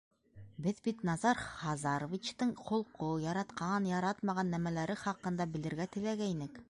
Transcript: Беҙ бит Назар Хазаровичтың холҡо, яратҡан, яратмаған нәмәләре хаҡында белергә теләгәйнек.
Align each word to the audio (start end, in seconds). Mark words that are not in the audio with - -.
Беҙ 0.67 0.77
бит 0.85 1.03
Назар 1.09 1.41
Хазаровичтың 1.49 2.53
холҡо, 2.69 3.11
яратҡан, 3.25 3.91
яратмаған 3.93 4.51
нәмәләре 4.57 4.97
хаҡында 5.03 5.49
белергә 5.55 5.89
теләгәйнек. 5.99 6.59